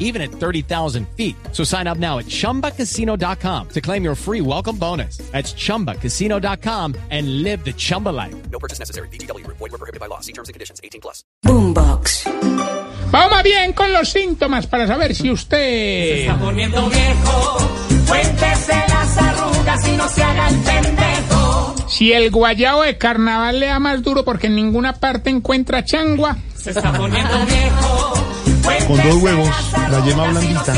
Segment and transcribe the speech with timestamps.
[0.00, 1.36] even at 30,000 feet.
[1.52, 5.18] So sign up now at chumbacasino.com to claim your free welcome bonus.
[5.30, 8.34] That's chumbacasino.com and live the Chumba life.
[8.50, 9.06] No purchase necessary.
[9.08, 9.46] BGW.
[9.46, 10.18] Void were prohibited by law.
[10.18, 10.80] See terms and conditions.
[10.82, 11.22] 18 plus.
[11.44, 12.24] Boombox.
[13.10, 16.20] Vamos bien con los síntomas para saber si usted...
[16.20, 17.58] está poniendo viejo.
[18.06, 21.74] Cuéntese las arrugas y no se haga el pendejo.
[21.88, 26.36] Si el guayao de carnaval le da más duro porque en ninguna parte encuentra changua.
[26.54, 28.49] Se está poniendo viejo.
[28.86, 29.48] Con dos huevos,
[29.90, 30.74] la yema blandita.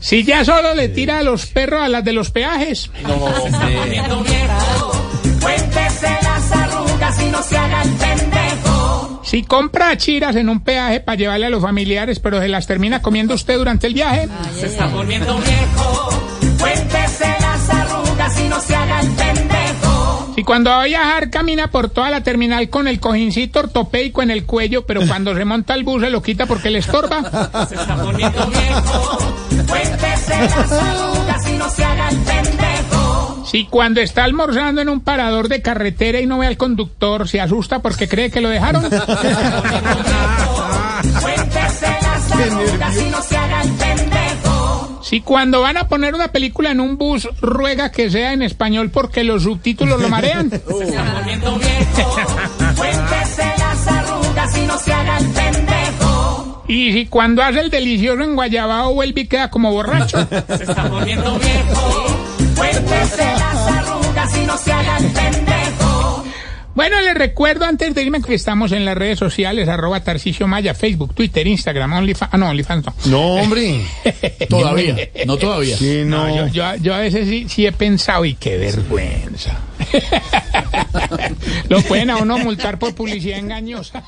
[0.00, 2.90] Si ya solo le tira a los perros a las de los peajes.
[3.02, 4.92] Poniendo viejo.
[5.40, 9.20] Cuéntese las arrugas y no se haga el pendejo.
[9.24, 13.02] Si compra chiras en un peaje para llevarle a los familiares, pero se las termina
[13.02, 14.28] comiendo usted durante el viaje.
[14.58, 16.10] Se está poniendo viejo.
[16.58, 17.09] Cuéntese
[20.40, 24.30] Si cuando va a viajar camina por toda la terminal con el cojincito ortopédico en
[24.30, 27.20] el cuello, pero cuando se monta al bus se lo quita porque le estorba.
[27.68, 29.18] Se está poniendo viejo.
[29.68, 33.44] Cuéntese las arrugas y no se haga el pendejo.
[33.44, 37.38] Si cuando está almorzando en un parador de carretera y no ve al conductor, se
[37.38, 38.84] asusta porque cree que lo dejaron.
[41.20, 43.89] Cuéntese las arrugas y no se haga el pendejo.
[45.10, 48.90] Si cuando van a poner una película en un bus, ruega que sea en español
[48.90, 50.50] porque los subtítulos lo marean.
[50.50, 52.16] Se está poniendo viejo.
[52.76, 56.64] Cuéntese las arrugas y no se haga el pendejo.
[56.68, 60.28] Y si cuando hace el delicioso en Guayabao vuelve y queda como borracho.
[60.28, 62.06] Se está poniendo viejo.
[62.56, 65.09] Cuéntese las arrugas y no se haga el pendejo.
[66.74, 70.72] Bueno, les recuerdo antes de irme que estamos en las redes sociales, arroba Tarcicio Maya,
[70.74, 72.30] Facebook, Twitter, Instagram, OnlyFans.
[72.32, 72.94] Ah, no, OnlyFans no.
[73.06, 73.80] No, hombre.
[74.48, 74.96] Todavía,
[75.26, 75.76] no todavía.
[76.04, 76.28] No.
[76.28, 79.58] No, yo, yo, yo a veces sí, sí he pensado, y qué vergüenza.
[81.68, 84.04] Lo pueden a uno multar por publicidad engañosa.